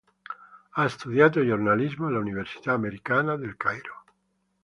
[0.71, 4.03] Ha studiato giornalismo all'Univeristà Americana del Cairo.